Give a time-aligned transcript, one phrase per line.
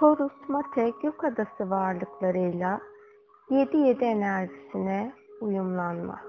[0.00, 2.80] Horus Mate Gök Adası varlıklarıyla
[3.50, 6.20] 7-7 enerjisine uyumlanma.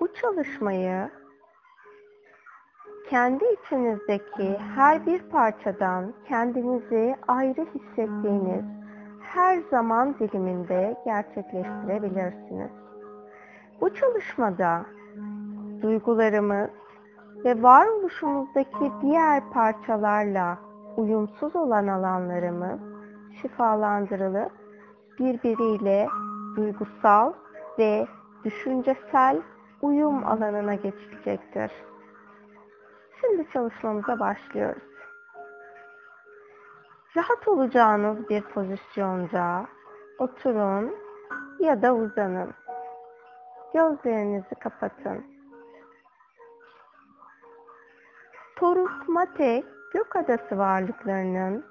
[0.00, 1.10] Bu çalışmayı
[3.08, 8.79] kendi içinizdeki her bir parçadan kendinizi ayrı hissettiğiniz
[9.40, 12.70] her zaman diliminde gerçekleştirebilirsiniz.
[13.80, 14.86] Bu çalışmada
[15.82, 16.70] duygularımız
[17.44, 20.58] ve varoluşumuzdaki diğer parçalarla
[20.96, 22.80] uyumsuz olan alanlarımız
[23.42, 24.52] şifalandırılıp
[25.18, 26.08] birbiriyle
[26.56, 27.32] duygusal
[27.78, 28.06] ve
[28.44, 29.42] düşüncesel
[29.82, 31.72] uyum alanına geçilecektir.
[33.20, 34.89] Şimdi çalışmamıza başlıyoruz.
[37.16, 39.66] Rahat olacağınız bir pozisyonda
[40.18, 40.94] oturun
[41.60, 42.54] ya da uzanın.
[43.74, 45.24] Gözlerinizi kapatın.
[48.56, 51.64] Torus Mate Gök Adası varlıklarının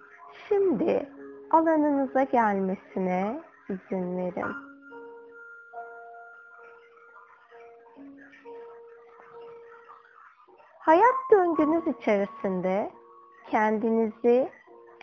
[0.48, 1.10] şimdi
[1.52, 4.56] alanınıza gelmesine izin verin.
[10.80, 12.92] Hayat döngünüz içerisinde
[13.50, 14.50] kendinizi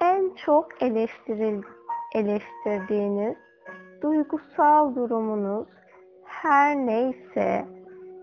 [0.00, 1.62] en çok eleştiril,
[2.14, 3.36] eleştirdiğiniz
[4.02, 5.68] duygusal durumunuz
[6.24, 7.66] her neyse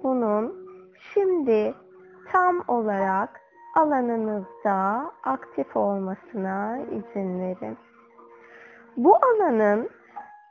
[0.03, 0.67] bunun
[1.13, 1.73] şimdi
[2.31, 3.41] tam olarak
[3.75, 7.77] alanınızda aktif olmasına izin verin.
[8.97, 9.89] Bu alanın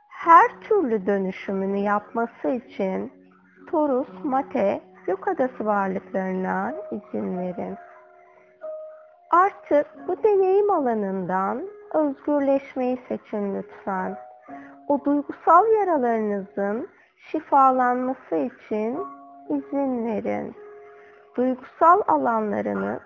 [0.09, 3.11] her türlü dönüşümünü yapması için
[3.71, 7.77] Torus Mate Gök Adası varlıklarına izin verin.
[9.63, 14.17] Artık bu deneyim alanından özgürleşmeyi seçin lütfen.
[14.87, 18.99] O duygusal yaralarınızın şifalanması için
[19.49, 20.55] izin verin.
[21.35, 23.01] Duygusal alanlarınız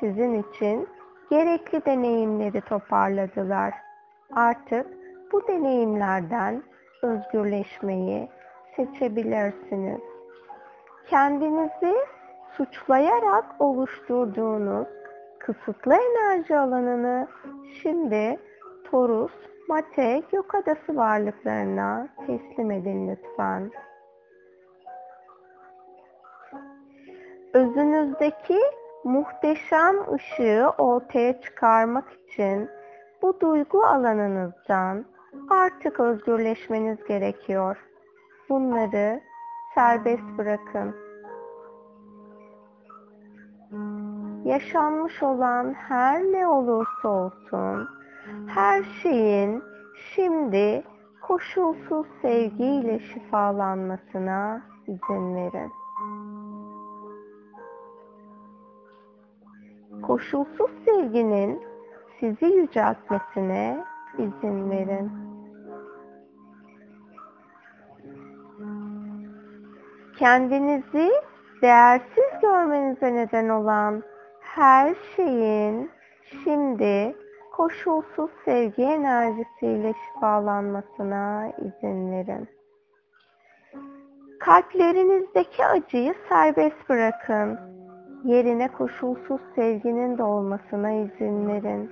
[0.00, 0.88] sizin için
[1.30, 3.74] gerekli deneyimleri toparladılar.
[4.32, 4.86] Artık
[5.32, 6.62] bu deneyimlerden
[7.02, 8.28] özgürleşmeyi
[8.76, 10.00] seçebilirsiniz.
[11.10, 11.94] Kendinizi
[12.56, 14.86] suçlayarak oluşturduğunuz
[15.46, 17.28] kısıtlı enerji alanını
[17.82, 18.40] şimdi
[18.84, 19.32] Torus,
[19.68, 23.70] Mate, Gök Adası varlıklarına teslim edin lütfen.
[27.54, 28.58] Özünüzdeki
[29.04, 32.70] muhteşem ışığı ortaya çıkarmak için
[33.22, 35.04] bu duygu alanınızdan
[35.50, 37.76] artık özgürleşmeniz gerekiyor.
[38.48, 39.20] Bunları
[39.74, 41.03] serbest bırakın.
[44.44, 47.88] Yaşanmış olan her ne olursa olsun,
[48.46, 49.62] her şeyin
[50.14, 50.84] şimdi
[51.22, 55.72] koşulsuz sevgiyle şifalanmasına izin verin.
[60.02, 61.62] Koşulsuz sevginin
[62.20, 63.84] sizi yüceltmesine
[64.18, 65.12] izin verin.
[70.18, 71.10] Kendinizi
[71.62, 74.02] değersiz görmenize neden olan
[74.54, 75.90] her şeyin
[76.44, 77.16] şimdi
[77.52, 82.48] koşulsuz sevgi enerjisiyle şifalanmasına izin verin.
[84.40, 87.58] Kalplerinizdeki acıyı serbest bırakın.
[88.24, 91.90] Yerine koşulsuz sevginin doğmasına izin verin.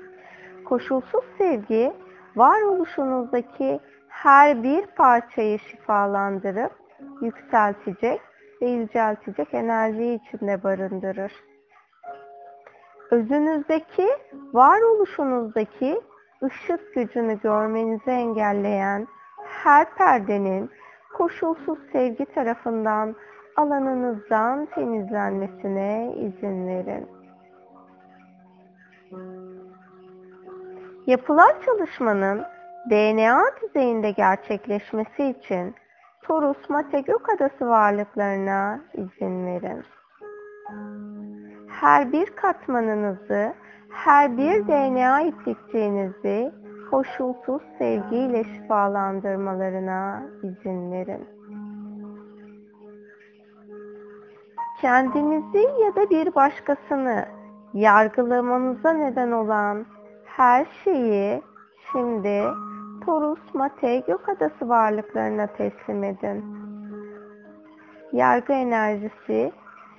[0.64, 1.92] Koşulsuz sevgi
[2.36, 6.72] varoluşunuzdaki her bir parçayı şifalandırıp
[7.22, 8.20] yükseltecek
[8.62, 11.32] ve yüceltecek enerjiyi içinde barındırır.
[13.12, 14.08] Özünüzdeki,
[14.52, 16.00] varoluşunuzdaki
[16.42, 19.08] ışık gücünü görmenizi engelleyen
[19.44, 20.70] her perdenin
[21.16, 23.14] koşulsuz sevgi tarafından
[23.56, 27.08] alanınızdan temizlenmesine izin verin.
[31.06, 32.44] Yapılan çalışmanın
[32.90, 35.74] DNA düzeyinde gerçekleşmesi için
[36.22, 39.82] Torus Mate Gök Adası varlıklarına izin verin.
[41.82, 43.54] Her bir katmanınızı,
[43.90, 46.52] her bir DNA iplikçiğinizi
[46.90, 51.28] koşulsuz sevgiyle şifalandırmalarına izin verin.
[54.80, 57.24] Kendinizi ya da bir başkasını
[57.74, 59.86] yargılamanıza neden olan
[60.24, 61.42] her şeyi
[61.92, 62.44] şimdi
[63.04, 66.44] Torus, Mate, Gök Adası varlıklarına teslim edin.
[68.12, 69.52] Yargı enerjisi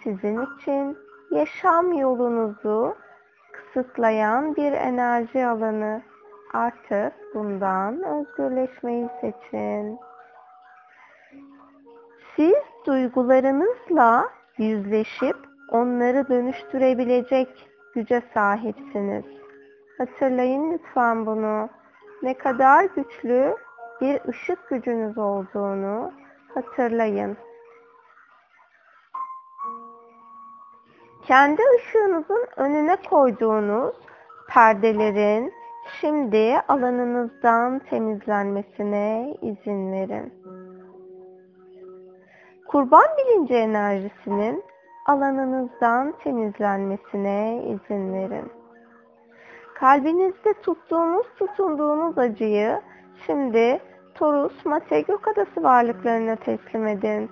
[0.03, 1.02] sizin için
[1.33, 2.95] yaşam yolunuzu
[3.51, 6.01] kısıtlayan bir enerji alanı.
[6.53, 9.99] Artık bundan özgürleşmeyi seçin.
[12.35, 15.35] Siz duygularınızla yüzleşip
[15.69, 19.25] onları dönüştürebilecek güce sahipsiniz.
[19.97, 21.69] Hatırlayın lütfen bunu.
[22.23, 23.55] Ne kadar güçlü
[24.01, 26.11] bir ışık gücünüz olduğunu
[26.53, 27.37] hatırlayın.
[31.27, 33.95] Kendi ışığınızın önüne koyduğunuz
[34.49, 35.53] perdelerin
[36.01, 40.33] şimdi alanınızdan temizlenmesine izin verin.
[42.67, 44.63] Kurban bilinci enerjisinin
[45.05, 48.51] alanınızdan temizlenmesine izin verin.
[49.75, 52.81] Kalbinizde tuttuğunuz, tutunduğunuz acıyı
[53.25, 53.79] şimdi
[54.15, 57.31] Torus, Mate, Gökadası varlıklarına teslim edin.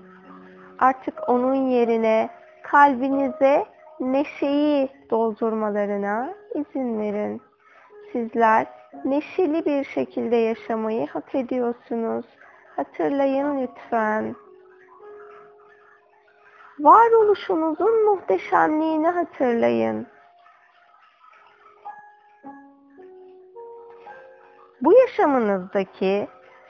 [0.80, 2.30] Artık onun yerine
[2.64, 3.66] kalbinize
[4.02, 7.42] neşeyi doldurmalarına izin verin.
[8.12, 8.68] Sizler
[9.06, 12.26] neşeli bir şekilde yaşamayı hak ediyorsunuz.
[12.76, 14.36] Hatırlayın lütfen.
[16.80, 20.08] Varoluşunuzun muhteşemliğini hatırlayın.
[24.82, 26.28] Bu yaşamınızdaki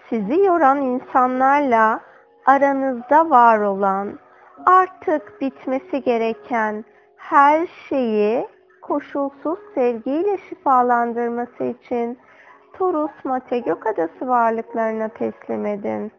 [0.09, 1.99] sizi yoran insanlarla
[2.45, 4.19] aranızda var olan,
[4.65, 6.85] artık bitmesi gereken
[7.21, 8.47] her şeyi
[8.81, 12.17] koşulsuz sevgiyle şifalandırması için
[12.73, 16.11] Torus Mate Gökadası varlıklarına teslim edin.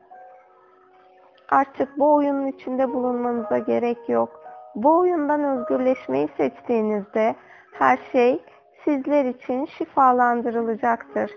[1.48, 4.28] Artık bu oyunun içinde bulunmanıza gerek yok.
[4.74, 7.34] Bu oyundan özgürleşmeyi seçtiğinizde
[7.72, 8.44] her şey
[8.84, 11.30] sizler için şifalandırılacaktır.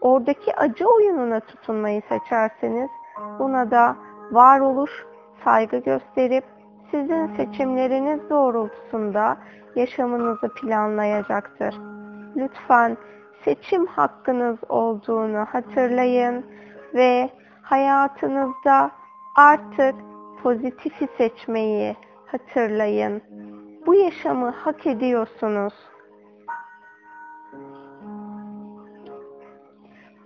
[0.00, 2.90] Oradaki acı oyununa tutunmayı seçerseniz
[3.38, 3.96] buna da
[4.32, 5.06] varoluş,
[5.44, 6.44] saygı gösterip
[6.90, 9.36] sizin seçimleriniz doğrultusunda
[9.76, 11.74] yaşamınızı planlayacaktır.
[12.36, 12.96] Lütfen
[13.44, 16.46] seçim hakkınız olduğunu hatırlayın
[16.94, 17.30] ve
[17.62, 18.90] hayatınızda
[19.36, 19.94] artık
[20.42, 21.96] pozitifi seçmeyi
[22.26, 23.22] hatırlayın.
[23.86, 25.74] Bu yaşamı hak ediyorsunuz.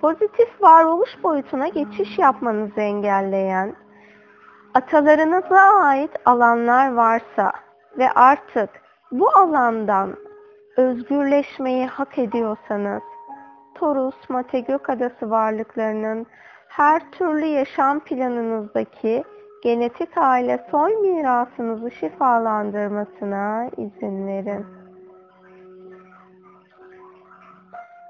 [0.01, 3.75] Pozitif varoluş boyutuna geçiş yapmanızı engelleyen,
[4.75, 7.53] atalarınıza ait alanlar varsa
[7.99, 8.71] ve artık
[9.13, 10.17] bu alandan
[10.77, 13.03] özgürleşmeyi hak ediyorsanız,
[13.75, 16.27] Torus, Mate Gökadası varlıklarının
[16.69, 19.25] her türlü yaşam planınızdaki
[19.63, 24.67] genetik aile soy mirasınızı şifalandırmasına izin verin.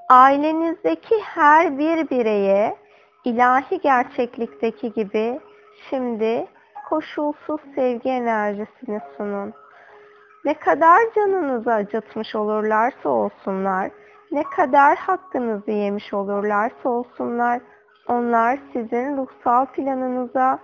[0.09, 2.77] Ailenizdeki her bir bireye
[3.25, 5.41] ilahi gerçeklikteki gibi
[5.91, 6.47] şimdi
[6.89, 9.53] koşulsuz sevgi enerjisini sunun.
[10.45, 13.91] Ne kadar canınızı acıtmış olurlarsa olsunlar,
[14.33, 17.61] ne kadar hakkınızı yemiş olurlarsa olsunlar,
[18.09, 20.59] onlar sizin ruhsal planınıza,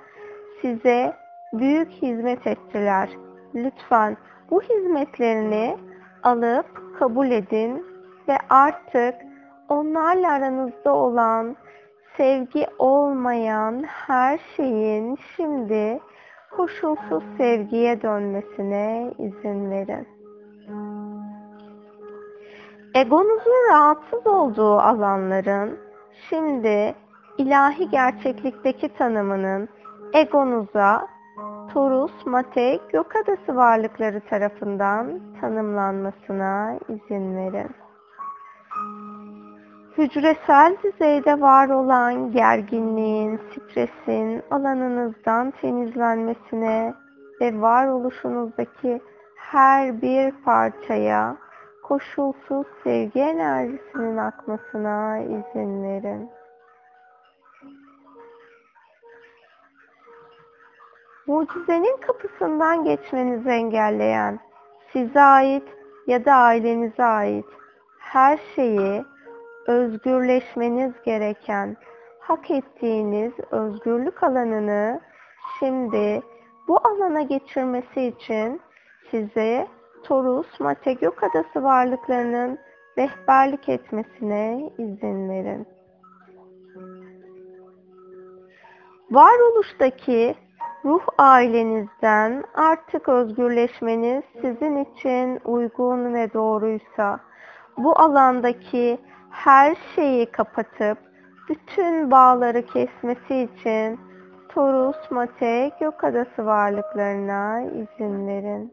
[0.63, 1.17] size
[1.53, 3.09] büyük hizmet ettiler.
[3.55, 4.17] Lütfen
[4.51, 5.77] bu hizmetlerini
[6.23, 6.67] alıp
[6.99, 7.87] kabul edin
[8.29, 9.15] ve artık
[9.69, 11.57] onlarla aranızda olan
[12.17, 16.01] sevgi olmayan her şeyin şimdi
[16.57, 20.09] koşulsuz sevgiye dönmesine izin verin.
[22.95, 25.79] Egonuzun rahatsız olduğu alanların
[26.29, 26.95] şimdi
[27.39, 29.69] ilahi gerçeklikteki tanımının
[30.15, 31.09] egonuza
[31.73, 37.86] Torus, Mate, Gökadası varlıkları tarafından tanımlanmasına izin verin.
[39.99, 46.95] Hücresel düzeyde var olan gerginliğin, stresin alanınızdan temizlenmesine
[47.41, 49.03] ve varoluşunuzdaki
[49.37, 51.37] her bir parçaya
[51.83, 56.31] koşulsuz sevgi enerjisinin akmasına izin verin.
[61.27, 64.41] mucizenin kapısından geçmenizi engelleyen,
[64.93, 65.65] size ait
[66.07, 67.47] ya da ailenize ait
[68.01, 69.05] her şeyi
[69.67, 71.77] özgürleşmeniz gereken,
[72.21, 75.01] hak ettiğiniz özgürlük alanını
[75.59, 76.23] şimdi
[76.69, 78.61] bu alana geçirmesi için
[79.11, 79.67] size
[80.05, 82.59] Torus, Mate Adası varlıklarının
[82.99, 85.67] rehberlik etmesine izin verin.
[89.11, 90.35] Varoluştaki
[90.85, 97.21] ruh ailenizden artık özgürleşmeniz sizin için uygun ve doğruysa
[97.77, 98.99] bu alandaki
[99.31, 100.99] her şeyi kapatıp
[101.49, 104.01] bütün bağları kesmesi için
[104.49, 108.73] Torus, Mate, Gökadası varlıklarına izin verin.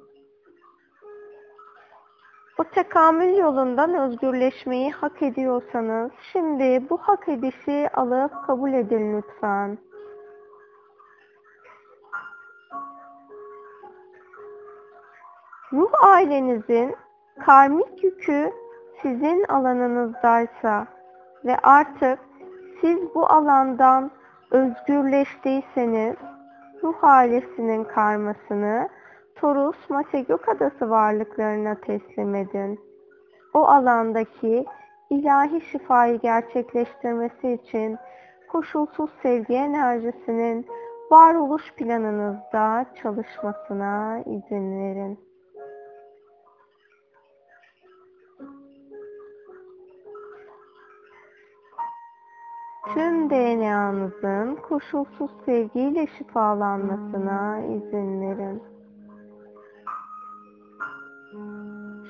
[2.57, 9.77] Bu tekamül yolundan özgürleşmeyi hak ediyorsanız şimdi bu hak edişi alıp kabul edin lütfen.
[15.73, 16.95] Ruh ailenizin
[17.45, 18.53] karmik yükü
[19.01, 20.87] sizin alanınızdaysa
[21.45, 22.19] ve artık
[22.81, 24.11] siz bu alandan
[24.51, 26.15] özgürleştiyseniz
[26.83, 28.89] ruh ailesinin karmasını
[29.35, 32.79] Torus Mate Gökadası varlıklarına teslim edin.
[33.53, 34.65] O alandaki
[35.09, 37.97] ilahi şifayı gerçekleştirmesi için
[38.47, 40.67] koşulsuz sevgi enerjisinin
[41.11, 45.32] varoluş planınızda çalışmasına izin verin.
[53.29, 58.63] DNA'nızın koşulsuz sevgiyle şifalanmasına izin verin.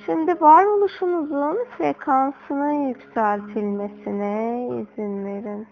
[0.05, 5.67] Şimdi varoluşunuzun frekansının yükseltilmesine izin verin.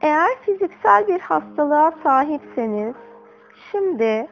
[0.00, 2.94] Eğer fiziksel bir hastalığa sahipseniz,
[3.70, 4.28] şimdi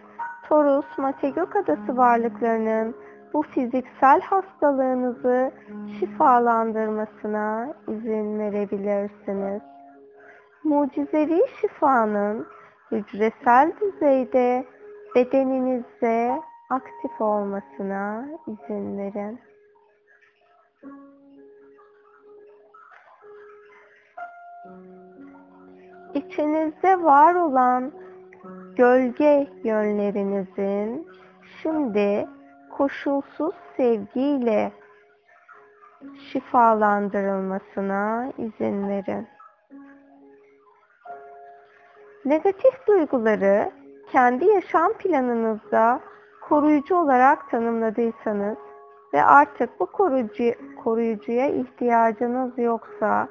[0.49, 2.97] Torus Mategök Adası varlıklarının
[3.37, 5.53] bu fiziksel hastalığınızı
[5.99, 9.63] şifalandırmasına izin verebilirsiniz.
[10.65, 12.47] Mucizevi şifanın
[12.91, 14.65] hücresel düzeyde
[15.15, 16.41] bedeninizde
[16.71, 19.41] aktif olmasına izin verin.
[26.15, 27.93] İçinizde var olan
[28.77, 31.07] gölge yönlerinizin
[31.63, 32.36] şimdi
[32.79, 34.73] koşulsuz sevgiyle
[36.19, 39.29] şifalandırılmasına izin verin.
[42.25, 43.71] Negatif duyguları
[44.13, 46.01] kendi yaşam planınızda
[46.49, 48.57] koruyucu olarak tanımladıysanız
[49.15, 50.45] ve artık bu koruyucu,
[50.85, 53.29] koruyucuya ihtiyacınız yoksa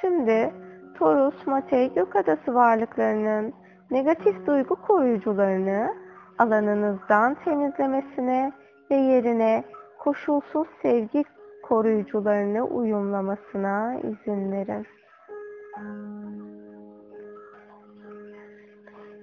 [0.00, 0.54] şimdi
[0.98, 3.52] Torus, Mate, Gökadası varlıklarının
[3.90, 5.94] negatif duygu koruyucularını
[6.38, 8.52] alanınızdan temizlemesine
[8.92, 9.64] ve yerine
[9.98, 11.24] koşulsuz sevgi
[11.62, 14.86] koruyucularını uyumlamasına izin verin.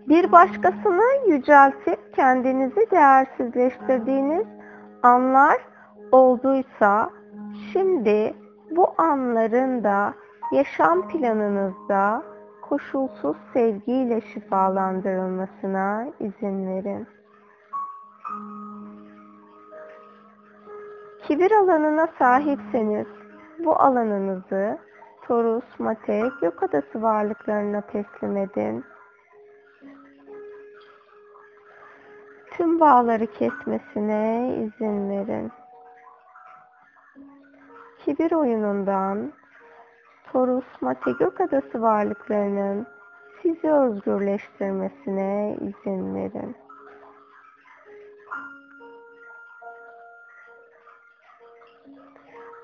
[0.07, 4.47] Bir başkasını yüceltip kendinizi değersizleştirdiğiniz
[5.03, 5.57] anlar
[6.11, 7.09] olduysa
[7.73, 8.33] şimdi
[8.71, 10.13] bu anların da
[10.51, 12.23] yaşam planınızda
[12.61, 17.18] koşulsuz sevgiyle şifalandırılmasına izin verin.
[21.29, 23.07] Kibir alanına sahipseniz
[23.59, 24.77] bu alanınızı
[25.21, 28.85] Torus, Mate, Gökadası varlıklarına teslim edin.
[32.51, 35.51] Tüm bağları kesmesine izin verin.
[38.05, 39.33] Kibir oyunundan
[40.31, 42.87] Torus, Mate, Gökadası varlıklarının
[43.41, 46.55] sizi özgürleştirmesine izin verin.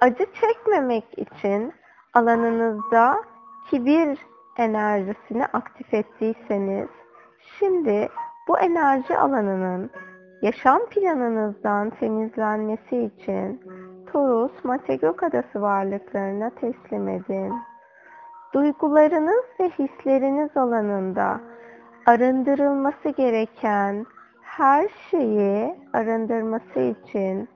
[0.01, 1.73] Acı çekmemek için
[2.13, 3.23] alanınızda
[3.69, 4.19] kibir
[4.57, 6.87] enerjisini aktif ettiyseniz
[7.59, 8.09] şimdi
[8.47, 9.89] bu enerji alanının
[10.41, 13.61] yaşam planınızdan temizlenmesi için
[14.11, 17.53] Torus Mategök Adası varlıklarına teslim edin.
[18.53, 21.39] Duygularınız ve hisleriniz alanında
[22.05, 24.05] arındırılması gereken
[24.41, 27.49] her şeyi arındırması için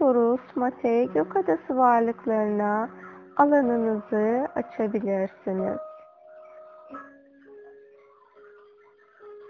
[0.00, 2.90] Torus, Mate, Gökadası varlıklarına
[3.36, 5.78] alanınızı açabilirsiniz.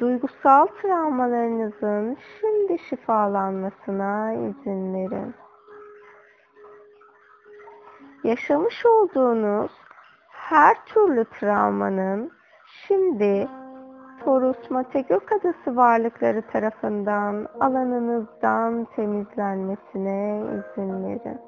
[0.00, 5.34] Duygusal travmalarınızın şimdi şifalanmasına izin verin.
[8.24, 9.72] Yaşamış olduğunuz
[10.28, 12.32] her türlü travmanın
[12.86, 13.48] şimdi
[14.24, 21.38] Torus Mate Gök Adası varlıkları tarafından alanınızdan temizlenmesine izin verin.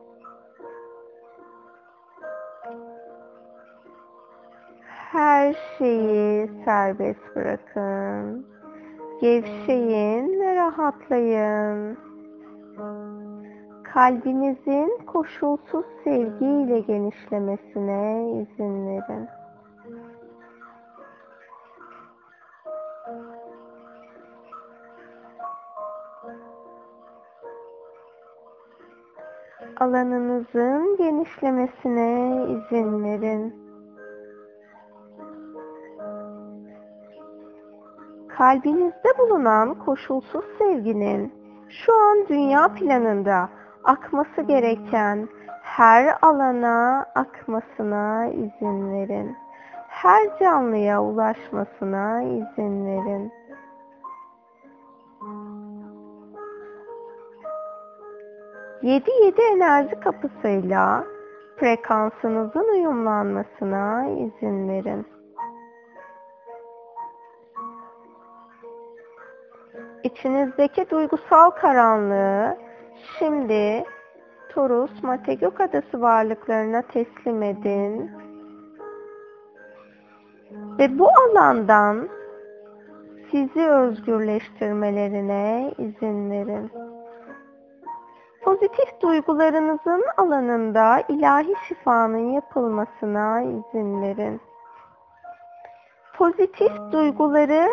[5.12, 8.46] Her şeyi serbest bırakın.
[9.20, 11.98] Gevşeyin ve rahatlayın.
[13.84, 19.41] Kalbinizin koşulsuz sevgiyle genişlemesine izin verin.
[29.80, 33.62] Alanınızın genişlemesine izin verin.
[38.28, 41.32] Kalbinizde bulunan koşulsuz sevginin
[41.68, 43.48] şu an dünya planında
[43.84, 45.28] akması gereken
[45.62, 49.36] her alana akmasına izin verin.
[49.88, 53.32] Her canlıya ulaşmasına izin verin.
[58.82, 61.04] 7-7 enerji kapısıyla
[61.56, 65.06] frekansınızın uyumlanmasına izin verin.
[70.04, 72.58] İçinizdeki duygusal karanlığı
[73.18, 73.84] şimdi
[74.48, 78.10] Torus Mategök Adası varlıklarına teslim edin.
[80.78, 82.08] Ve bu alandan
[83.30, 86.81] sizi özgürleştirmelerine izin verin.
[88.62, 94.40] Pozitif duygularınızın alanında ilahi şifanın yapılmasına izin verin.
[96.14, 97.68] Pozitif duyguları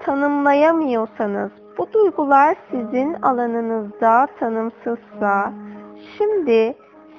[0.00, 5.52] tanımlayamıyorsanız, bu duygular sizin alanınızda tanımsızsa,
[6.18, 6.74] şimdi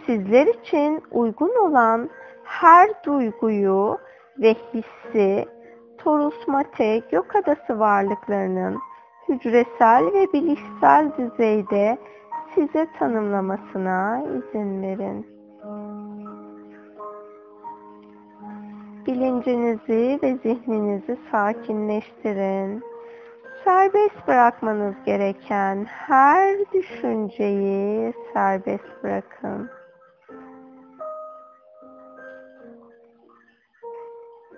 [0.06, 2.10] sizler için uygun olan
[2.44, 3.98] her duyguyu
[4.39, 5.46] ve hissi
[5.98, 8.80] Torus Mate Gök Adası varlıklarının
[9.30, 11.98] hücresel ve bilişsel düzeyde
[12.56, 15.28] size tanımlamasına izin verin.
[19.08, 22.84] Bilincinizi ve zihninizi sakinleştirin.
[23.64, 29.70] Serbest bırakmanız gereken her düşünceyi serbest bırakın.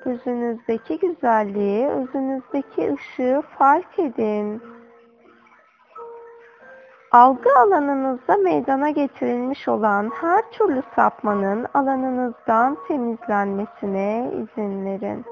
[0.06, 4.62] Özünüzdeki güzelliği, özünüzdeki ışığı fark edin.
[7.16, 15.26] Algı alanınızda meydana getirilmiş olan her türlü sapmanın alanınızdan temizlenmesine izin verin.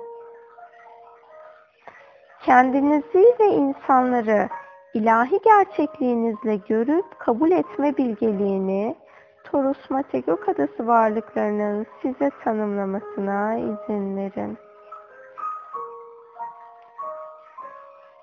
[2.41, 4.49] Kendinizi ve insanları
[4.93, 8.95] ilahi gerçekliğinizle görüp kabul etme bilgeliğini
[9.43, 14.57] Torus Mategök Adası varlıklarının size tanımlamasına izin verin.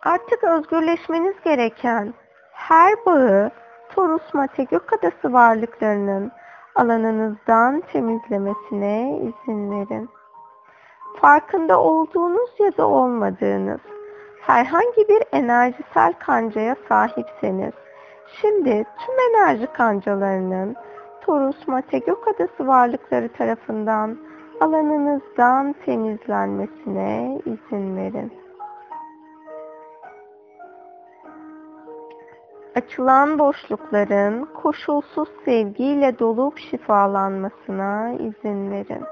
[0.02, 2.14] Artık özgürleşmeniz gereken
[2.60, 3.50] her bağı
[3.94, 6.32] Torus Mategök Adası varlıklarının
[6.74, 10.08] alanınızdan temizlemesine izin verin.
[11.20, 13.80] Farkında olduğunuz ya da olmadığınız
[14.40, 17.72] herhangi bir enerjisel kancaya sahipseniz,
[18.40, 20.76] şimdi tüm enerji kancalarının
[21.20, 24.18] Torus Mategök Adası varlıkları tarafından
[24.60, 28.32] alanınızdan temizlenmesine izin verin.
[32.74, 39.04] Açılan boşlukların koşulsuz sevgiyle dolup şifalanmasına izin verin.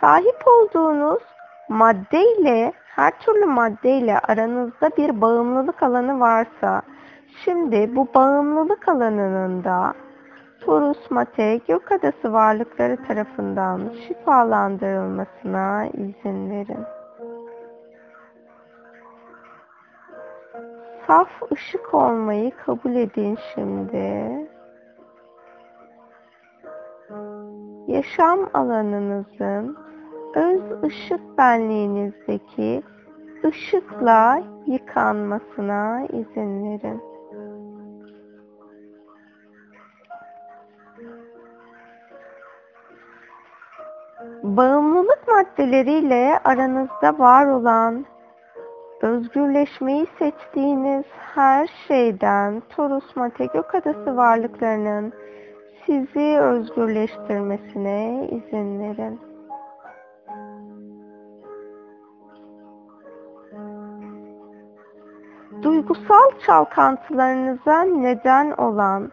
[0.00, 1.22] Sahip olduğunuz
[1.68, 6.82] maddeyle, her türlü maddeyle aranızda bir bağımlılık alanı varsa,
[7.44, 9.94] şimdi bu bağımlılık alanının da
[10.66, 16.84] Torus Mate Gök Adası varlıkları tarafından şifalandırılmasına izin verin.
[21.06, 24.32] Saf ışık olmayı kabul edin şimdi.
[27.86, 29.76] Yaşam alanınızın
[30.34, 32.82] öz ışık benliğinizdeki
[33.44, 37.11] ışıkla yıkanmasına izin verin.
[44.56, 48.06] Bağımlılık maddeleriyle aranızda var olan
[49.00, 55.12] özgürleşmeyi seçtiğiniz her şeyden Torus Mate Gök Adası varlıklarının
[55.86, 59.20] sizi özgürleştirmesine izin verin.
[65.62, 69.12] Duygusal çalkantılarınıza neden olan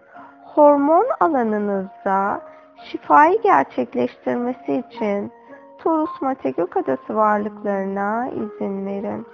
[0.56, 2.49] hormon alanınızda
[2.84, 5.32] şifayı gerçekleştirmesi için
[5.78, 9.26] Torus Mate Gök Adası varlıklarına izin verin.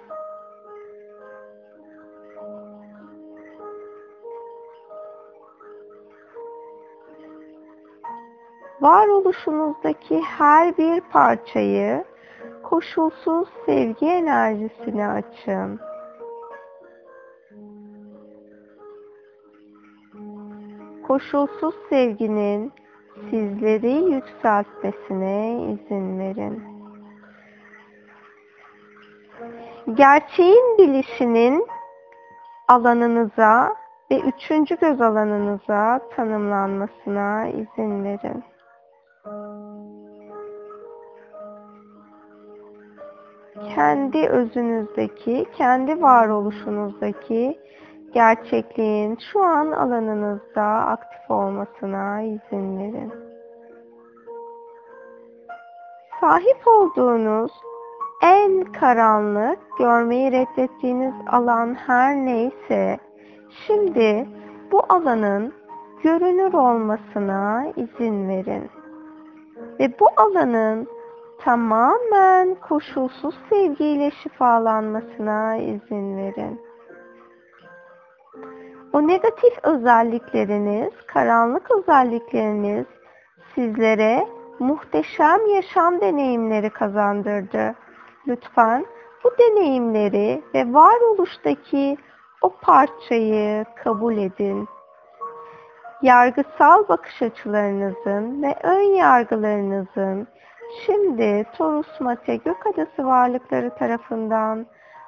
[8.86, 12.04] varoluşunuzdaki her bir parçayı
[12.64, 15.80] koşulsuz sevgi enerjisine açın.
[21.08, 22.74] Koşulsuz sevginin
[23.30, 26.64] sizleri yükseltmesine izin verin.
[29.94, 31.68] Gerçeğin bilişinin
[32.68, 33.76] alanınıza
[34.12, 38.44] ve üçüncü göz alanınıza tanımlanmasına izin verin.
[43.76, 47.60] Kendi özünüzdeki, kendi varoluşunuzdaki
[48.16, 53.14] gerçekliğin şu an alanınızda aktif olmasına izin verin.
[56.22, 57.52] Sahip olduğunuz
[58.24, 62.98] en karanlık, görmeyi reddettiğiniz alan her neyse,
[63.68, 64.30] şimdi
[64.72, 65.54] bu alanın
[66.04, 68.70] görünür olmasına izin verin.
[69.80, 70.88] Ve bu alanın
[71.40, 76.65] tamamen koşulsuz sevgiyle şifalanmasına izin verin.
[78.96, 82.86] O negatif özellikleriniz, karanlık özellikleriniz
[83.56, 84.28] sizlere
[84.60, 87.76] muhteşem yaşam deneyimleri kazandırdı.
[88.28, 88.86] Lütfen
[89.24, 91.98] bu deneyimleri ve varoluştaki
[92.42, 94.68] o parçayı kabul edin.
[96.02, 100.28] Yargısal bakış açılarınızın ve ön yargılarınızın
[100.86, 104.66] şimdi Torus Mate Gökadası varlıkları tarafından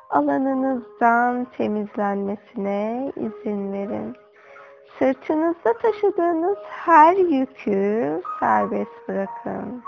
[0.10, 4.16] alanınızdan temizlenmesine izin verin.
[5.00, 9.84] Sırtınızda taşıdığınız her yükü serbest bırakın.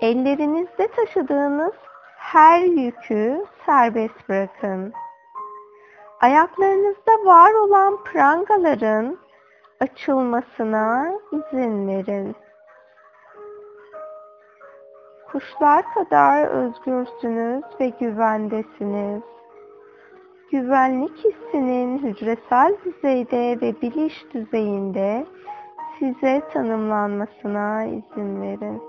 [0.00, 1.74] Ellerinizde taşıdığınız
[2.16, 4.92] her yükü serbest bırakın.
[6.20, 9.18] Ayaklarınızda var olan prangaların
[9.80, 12.36] açılmasına izin verin.
[15.34, 19.22] Kuşlar kadar özgürsünüz ve güvendesiniz.
[20.50, 25.26] Güvenlik hissinin hücresel düzeyde ve biliş düzeyinde
[25.98, 28.82] size tanımlanmasına izin verin.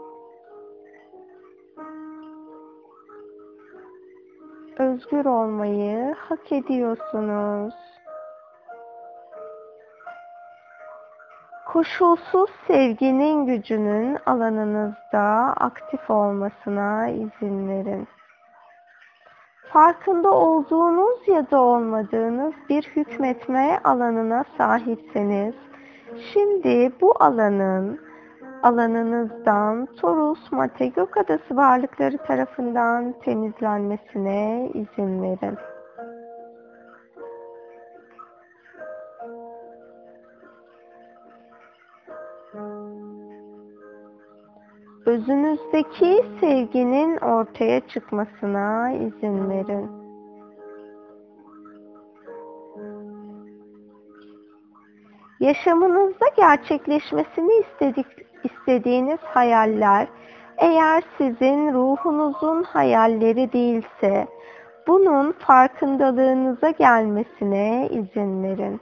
[4.78, 7.74] Özgür olmayı hak ediyorsunuz.
[11.76, 18.08] Koşulsuz sevginin gücünün alanınızda aktif olmasına izin verin.
[19.74, 25.56] Farkında olduğunuz ya da olmadığınız bir hükmetme alanına sahipseniz,
[26.34, 28.00] şimdi bu alanın
[28.64, 35.58] alanınızdan Torus Mate Gökadası varlıkları tarafından temizlenmesine izin verin.
[45.26, 49.92] Özünüzdeki sevginin ortaya çıkmasına izin verin.
[55.40, 58.06] Yaşamınızda gerçekleşmesini istedik,
[58.44, 60.08] istediğiniz hayaller
[60.58, 64.28] eğer sizin ruhunuzun hayalleri değilse
[64.88, 68.82] bunun farkındalığınıza gelmesine izin verin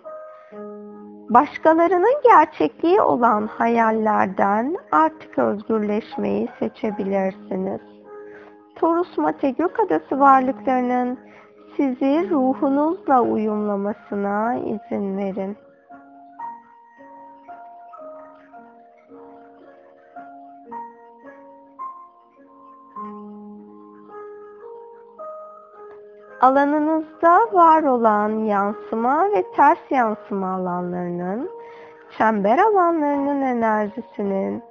[1.30, 7.82] başkalarının gerçekliği olan hayallerden artık özgürleşmeyi seçebilirsiniz.
[8.76, 11.18] Torus Mate Gökadası varlıklarının
[11.78, 15.58] sizi ruhunuzla uyumlamasına izin verin.
[26.44, 31.50] Alanınızda var olan yansıma ve ters yansıma alanlarının,
[32.18, 34.64] çember alanlarının enerjisinin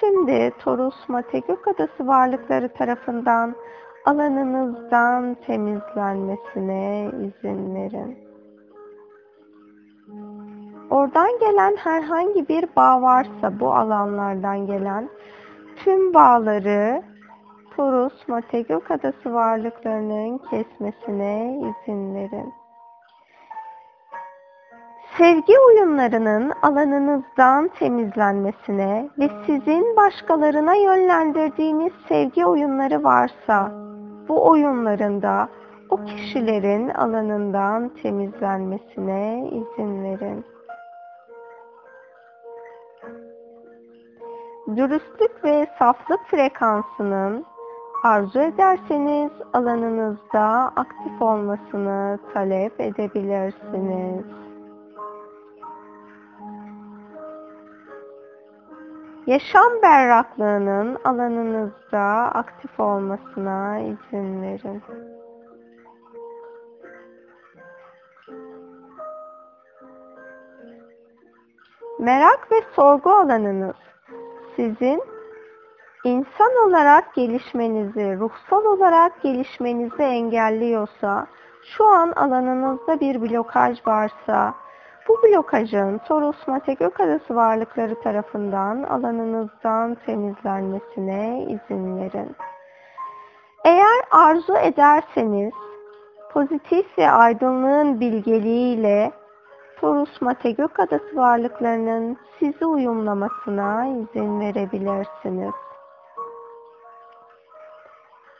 [0.00, 3.54] şimdi Torus Mate Adası varlıkları tarafından
[4.04, 8.18] alanınızdan temizlenmesine izin verin.
[10.90, 15.08] Oradan gelen herhangi bir bağ varsa bu alanlardan gelen
[15.76, 17.02] tüm bağları
[17.78, 22.54] Toros Mategök adası varlıklarının kesmesine izin verin.
[25.18, 33.72] Sevgi oyunlarının alanınızdan temizlenmesine ve sizin başkalarına yönlendirdiğiniz sevgi oyunları varsa
[34.28, 35.48] bu oyunlarında
[35.90, 40.44] o kişilerin alanından temizlenmesine izin verin.
[44.76, 47.44] Dürüstlük ve saflık frekansının
[48.02, 54.24] arzu ederseniz alanınızda aktif olmasını talep edebilirsiniz.
[59.26, 64.82] Yaşam berraklığının alanınızda aktif olmasına izin verin.
[71.98, 73.76] Merak ve sorgu alanınız
[74.56, 75.02] sizin
[76.04, 81.26] insan olarak gelişmenizi, ruhsal olarak gelişmenizi engelliyorsa,
[81.76, 84.54] şu an alanınızda bir blokaj varsa,
[85.08, 92.36] bu blokajın Toros Mate Gökarası varlıkları tarafından alanınızdan temizlenmesine izin verin.
[93.64, 95.52] Eğer arzu ederseniz,
[96.32, 99.12] pozitif ve aydınlığın bilgeliğiyle
[99.80, 105.54] Torus Mate Gökadası varlıklarının sizi uyumlamasına izin verebilirsiniz.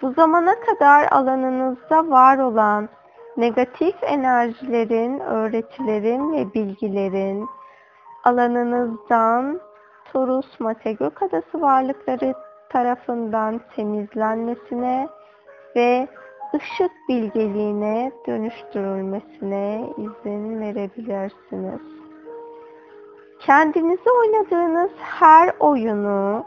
[0.03, 2.89] Bu zamana kadar alanınızda var olan
[3.37, 7.49] negatif enerjilerin, öğretilerin ve bilgilerin
[8.25, 9.61] alanınızdan
[10.13, 12.35] Torus Mate Gök Adası varlıkları
[12.69, 15.09] tarafından temizlenmesine
[15.77, 16.09] ve
[16.55, 21.81] ışık bilgeliğine dönüştürülmesine izin verebilirsiniz.
[23.41, 26.45] Kendinize oynadığınız her oyunu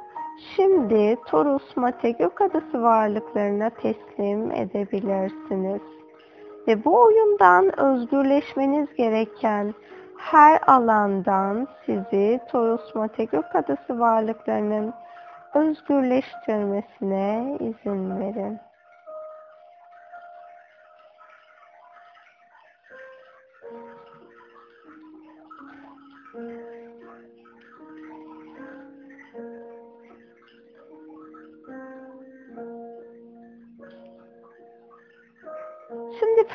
[0.55, 5.81] şimdi Torus Mate Gök Adası varlıklarına teslim edebilirsiniz.
[6.67, 9.73] Ve bu oyundan özgürleşmeniz gereken
[10.17, 14.93] her alandan sizi Torus Mate Gök Adası varlıklarının
[15.53, 18.59] özgürleştirmesine izin verin.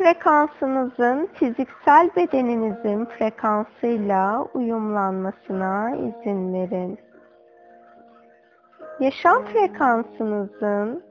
[0.07, 6.99] Frekansınızın fiziksel bedeninizin frekansıyla uyumlanmasına izin verin.
[9.01, 11.03] Yaşam frekansınızın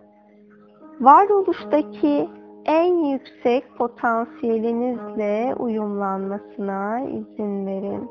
[0.99, 2.29] varoluştaki
[2.65, 8.09] en yüksek potansiyelinizle uyumlanmasına izin verin.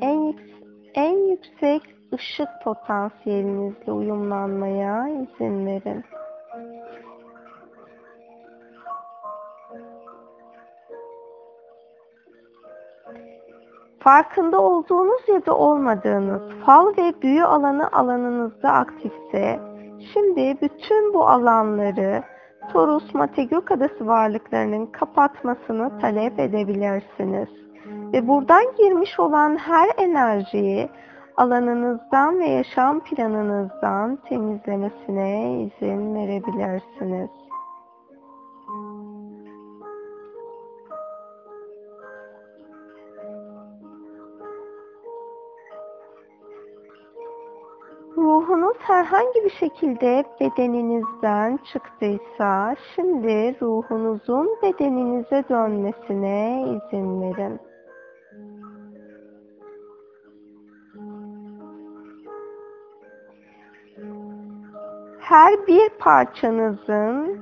[0.00, 0.34] En,
[0.94, 1.82] en yüksek
[2.14, 6.04] ışık potansiyelinizle uyumlanmaya izin verin.
[14.04, 19.60] Farkında olduğunuz ya da olmadığınız fal ve büyü alanı alanınızda aktifse,
[20.12, 22.22] şimdi bütün bu alanları
[22.72, 27.48] Torus Mate Gök Adası varlıklarının kapatmasını talep edebilirsiniz.
[28.12, 30.88] Ve buradan girmiş olan her enerjiyi
[31.36, 37.30] alanınızdan ve yaşam planınızdan temizlemesine izin verebilirsiniz.
[49.04, 57.60] Herhangi bir şekilde bedeninizden çıktıysa şimdi ruhunuzun bedeninize dönmesine izin verin.
[65.20, 67.38] Her bir parçanızın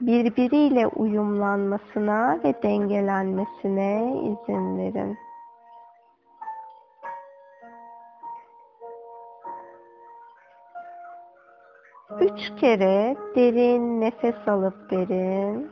[0.00, 5.16] birbiriyle uyumlanmasına ve dengelenmesine izin verin.
[12.38, 15.70] Üç kere derin nefes alıp verin.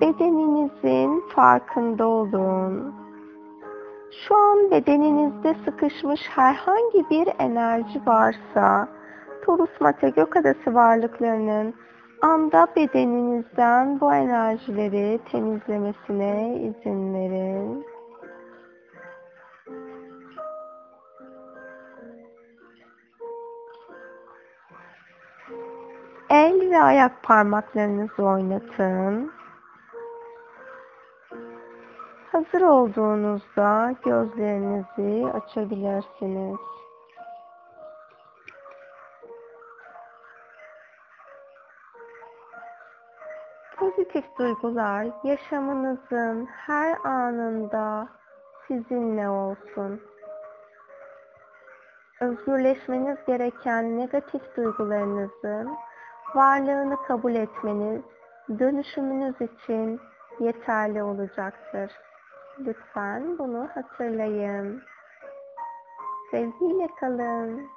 [0.00, 2.94] Bedeninizin farkında olun.
[4.28, 8.95] Şu an bedeninizde sıkışmış herhangi bir enerji varsa,
[9.46, 11.74] Torus Mate Gök Adası varlıklarının
[12.22, 17.86] anda bedeninizden bu enerjileri temizlemesine izin verin.
[26.30, 29.32] El ve ayak parmaklarınızı oynatın.
[32.32, 36.56] Hazır olduğunuzda gözlerinizi açabilirsiniz.
[44.06, 48.08] Pozitif duygular yaşamınızın her anında
[48.68, 50.00] sizinle olsun.
[52.20, 55.76] Özgürleşmeniz gereken negatif duygularınızın
[56.34, 58.02] varlığını kabul etmeniz
[58.58, 60.00] dönüşümünüz için
[60.40, 61.92] yeterli olacaktır.
[62.58, 64.82] Lütfen bunu hatırlayın.
[66.30, 67.75] Sevgiyle kalın.